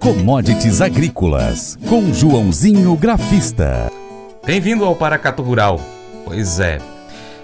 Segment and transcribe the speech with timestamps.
[0.00, 3.92] Commodities Agrícolas, com Joãozinho Grafista.
[4.46, 5.78] Bem-vindo ao Paracato Rural.
[6.24, 6.78] Pois é,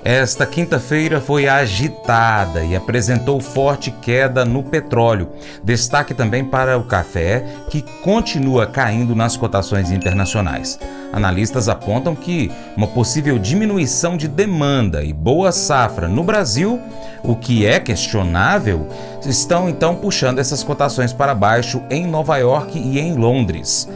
[0.07, 5.31] esta quinta-feira foi agitada e apresentou forte queda no petróleo.
[5.65, 10.79] Destaque também para o café, que continua caindo nas cotações internacionais.
[11.13, 16.81] Analistas apontam que uma possível diminuição de demanda e boa safra no Brasil,
[17.25, 18.87] o que é questionável,
[19.27, 23.89] estão então puxando essas cotações para baixo em Nova York e em Londres.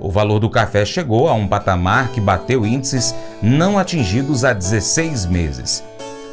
[0.00, 5.26] O valor do café chegou a um patamar que bateu índices não atingidos há 16
[5.26, 5.82] meses.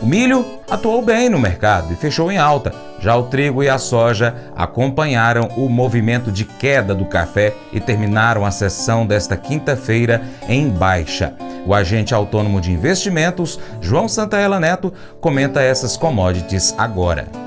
[0.01, 2.73] O milho atuou bem no mercado e fechou em alta.
[2.99, 8.45] Já o trigo e a soja acompanharam o movimento de queda do café e terminaram
[8.45, 11.33] a sessão desta quinta-feira em baixa.
[11.65, 17.42] O agente autônomo de investimentos, João Santaella Neto, comenta essas commodities agora.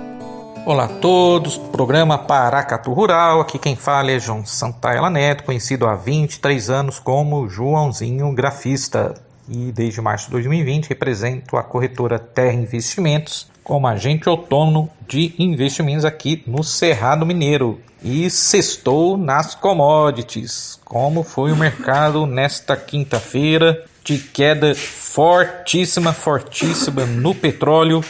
[0.66, 5.95] Olá a todos, programa Paracatu Rural, aqui quem fala é João Santaella Neto, conhecido há
[5.95, 9.15] 23 anos como Joãozinho Grafista
[9.49, 16.04] e desde março de 2020 represento a corretora Terra Investimentos como agente autônomo de investimentos
[16.04, 20.80] aqui no Cerrado Mineiro e sextou nas commodities.
[20.85, 28.02] Como foi o mercado nesta quinta-feira de queda fortíssima, fortíssima no petróleo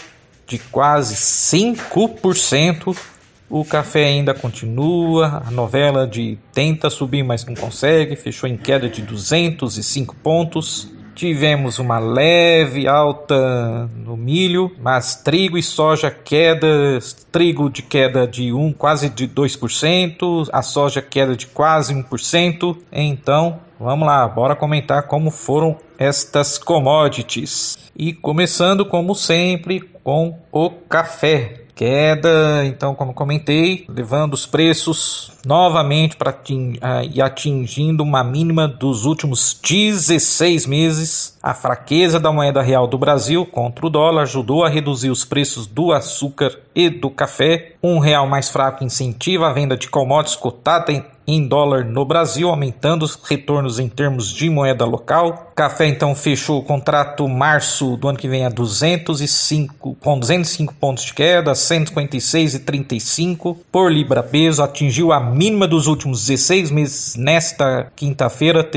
[0.46, 2.96] de quase 5%.
[3.48, 8.88] O café ainda continua, a novela de tenta subir, mas não consegue, fechou em queda
[8.88, 10.90] de 205 pontos.
[11.14, 16.98] Tivemos uma leve alta no milho, mas trigo e soja queda,
[17.32, 22.76] trigo de queda de 1, quase de 2%, a soja queda de quase 1%.
[22.92, 27.78] Então, vamos lá, bora comentar como foram estas commodities.
[27.96, 31.64] E começando como sempre com o café.
[31.74, 36.34] Queda, então, como comentei, levando os preços novamente para
[37.12, 41.36] e atingindo uma mínima dos últimos 16 meses.
[41.42, 45.66] A fraqueza da moeda real do Brasil contra o dólar ajudou a reduzir os preços
[45.66, 47.72] do açúcar e do café.
[47.82, 53.04] Um real mais fraco incentiva a venda de commodities cotadas em dólar no Brasil, aumentando
[53.04, 55.50] os retornos em termos de moeda local.
[55.56, 61.04] Café então fechou o contrato março do ano que vem a 205 com 205 pontos
[61.04, 68.70] de queda, 156,35 por libra peso, atingiu a mínima dos últimos 16 meses nesta quinta-feira,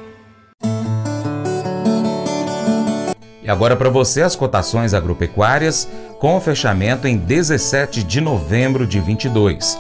[3.43, 5.89] E agora para você as cotações agropecuárias
[6.19, 9.79] com o fechamento em 17 de novembro de 22.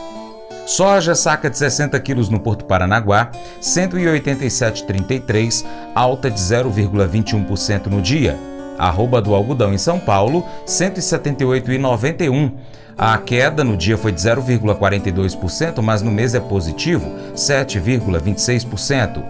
[0.66, 5.64] Soja saca de 60 quilos no Porto Paranaguá, 187,33,
[5.94, 8.38] alta de 0,21% no dia.
[8.78, 12.52] Arroba do algodão em São Paulo, 178,91
[13.02, 19.24] a queda no dia foi de 0,42%, mas no mês é positivo, 7,26%.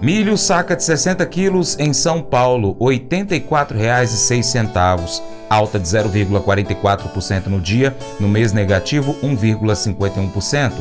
[0.00, 5.20] Milho saca de 60 quilos em São Paulo, R$ 84,06,
[5.50, 10.74] alta de 0,44% no dia, no mês negativo 1,51%.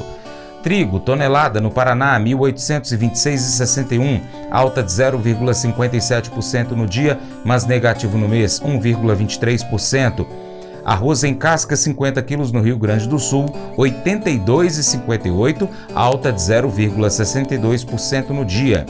[0.62, 10.47] Trigo, tonelada no Paraná, 1.826,61, alta de 0,57% no dia, mas negativo no mês 1,23%.
[10.88, 13.48] Arroz em casca 50 quilos no Rio Grande do Sul,
[13.78, 18.86] 82,58, alta de 0,62% no dia.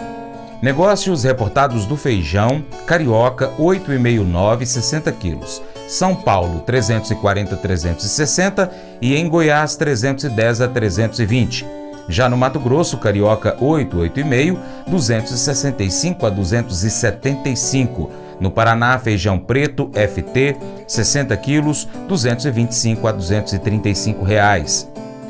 [0.61, 5.59] Negócios reportados do feijão, carioca 8,59, 60 quilos.
[5.87, 11.65] São Paulo 340 360 e em Goiás 310 a 320.
[12.07, 18.26] Já no Mato Grosso, carioca 8, 8,5, 265 a 275.
[18.39, 20.55] No Paraná, feijão preto FT,
[20.87, 24.87] 60 quilos, 225 a 235 reais.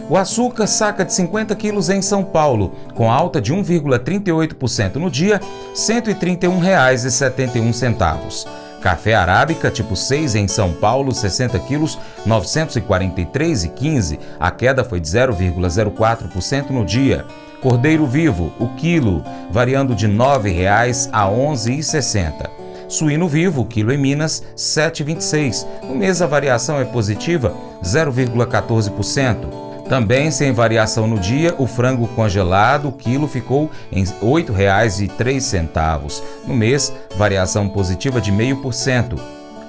[0.10, 5.36] O açúcar saca de 50 quilos em São Paulo, com alta de 1,38% no dia,
[5.38, 5.44] R$
[5.76, 8.48] 131,71.
[8.82, 14.18] Café arábica tipo 6 em São Paulo, 60 quilos, R$ 943,15.
[14.40, 17.26] A queda foi de 0,04% no dia.
[17.62, 19.22] Cordeiro vivo, o quilo,
[19.52, 22.67] variando de R$ 9,00 a R$ 11,60.
[22.88, 25.65] Suíno vivo, quilo em Minas, 7,26.
[25.84, 27.53] No mês a variação é positiva,
[27.84, 29.67] 0,14%.
[29.89, 36.22] Também sem variação no dia, o frango congelado, quilo ficou em R$ 8,03.
[36.46, 39.17] No mês, variação positiva de 0,5%.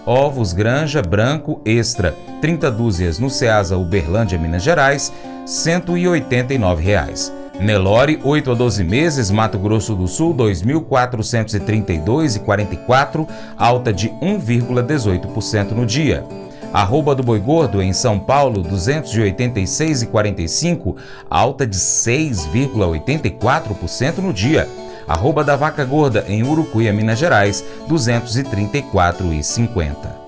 [0.04, 5.12] Ovos Granja Branco Extra, 30 dúzias no Ceasa Uberlândia, Minas Gerais,
[5.44, 7.32] 189 reais.
[7.60, 16.24] Nelore, 8 a 12 meses, Mato Grosso do Sul, 2.432,44, alta de 1,18% no dia.
[16.72, 20.96] Arroba do Boi Gordo, em São Paulo, 286,45,
[21.28, 24.66] alta de 6,84% no dia.
[25.08, 30.27] Arroba da Vaca Gorda, em Urucuia, Minas Gerais, 234,50.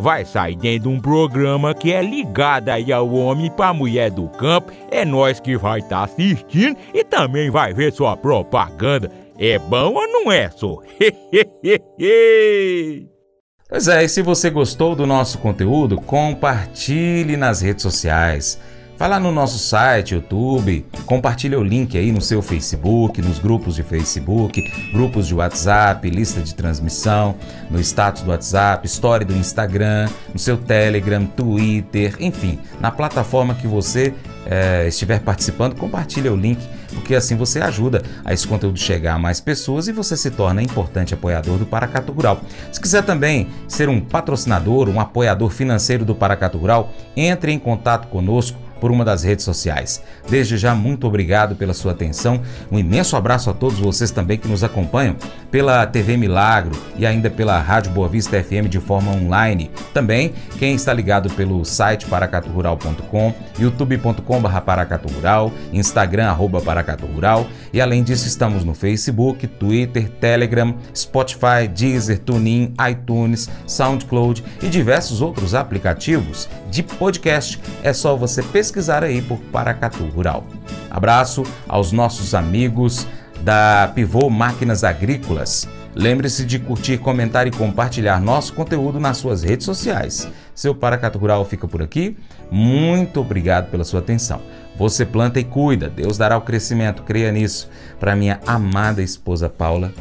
[0.00, 4.26] vai sair dentro de um programa que é ligado aí ao homem para mulher do
[4.28, 4.72] campo.
[4.90, 9.10] É nós que vai estar tá assistindo e também vai ver sua propaganda.
[9.38, 10.78] É bom ou não é, só?
[13.68, 18.58] pois é, e se você gostou do nosso conteúdo, compartilhe nas redes sociais.
[19.00, 23.74] Vai lá no nosso site, YouTube, compartilha o link aí no seu Facebook, nos grupos
[23.74, 27.34] de Facebook, grupos de WhatsApp, lista de transmissão,
[27.70, 33.66] no status do WhatsApp, story do Instagram, no seu Telegram, Twitter, enfim, na plataforma que
[33.66, 34.12] você
[34.44, 36.60] é, estiver participando, compartilha o link,
[36.92, 40.62] porque assim você ajuda a esse conteúdo chegar a mais pessoas e você se torna
[40.62, 42.42] importante apoiador do Paracato Rural.
[42.70, 48.06] Se quiser também ser um patrocinador, um apoiador financeiro do Paracato Rural, entre em contato
[48.08, 50.02] conosco por uma das redes sociais.
[50.28, 52.40] Desde já, muito obrigado pela sua atenção.
[52.70, 55.16] Um imenso abraço a todos vocês também que nos acompanham
[55.50, 59.70] pela TV Milagro e ainda pela Rádio Boa Vista FM de forma online.
[59.92, 68.26] Também quem está ligado pelo site paracaturural.com, youtube.com.br paracaturural, Instagram arroba paracaturural e além disso
[68.26, 76.82] estamos no Facebook, Twitter, Telegram, Spotify, Deezer, TuneIn, iTunes, SoundCloud e diversos outros aplicativos de
[76.82, 77.60] podcast.
[77.82, 80.44] É só você pesquisar aí por Paracatu Rural.
[80.88, 83.06] Abraço aos nossos amigos
[83.40, 85.68] da Pivô Máquinas Agrícolas.
[85.92, 90.28] Lembre-se de curtir, comentar e compartilhar nosso conteúdo nas suas redes sociais.
[90.54, 92.16] Seu Paracato Rural fica por aqui.
[92.48, 94.40] Muito obrigado pela sua atenção.
[94.78, 97.68] Você planta e cuida, Deus dará o crescimento, creia nisso.
[97.98, 99.92] Para minha amada esposa Paula,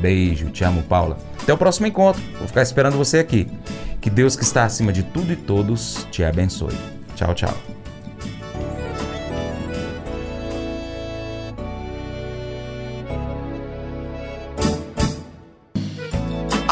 [0.00, 1.18] beijo, te amo, Paula.
[1.42, 3.48] Até o próximo encontro, vou ficar esperando você aqui.
[4.00, 6.76] Que Deus que está acima de tudo e todos te abençoe.
[7.16, 7.71] Tchau, tchau.